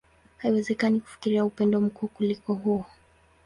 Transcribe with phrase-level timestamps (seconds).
[0.37, 2.85] Haiwezekani kufikiria upendo mkuu kuliko huo.